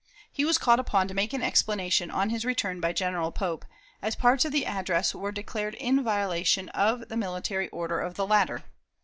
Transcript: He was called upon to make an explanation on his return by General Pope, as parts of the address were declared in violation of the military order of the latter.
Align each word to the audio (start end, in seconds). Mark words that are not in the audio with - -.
He 0.31 0.45
was 0.45 0.57
called 0.57 0.79
upon 0.79 1.07
to 1.09 1.13
make 1.13 1.31
an 1.31 1.43
explanation 1.43 2.09
on 2.09 2.31
his 2.31 2.43
return 2.43 2.79
by 2.79 2.91
General 2.91 3.31
Pope, 3.31 3.65
as 4.01 4.15
parts 4.15 4.43
of 4.45 4.51
the 4.51 4.65
address 4.65 5.13
were 5.13 5.31
declared 5.31 5.75
in 5.75 6.03
violation 6.03 6.69
of 6.69 7.09
the 7.09 7.17
military 7.17 7.69
order 7.69 7.99
of 7.99 8.15
the 8.15 8.25
latter. 8.25 8.63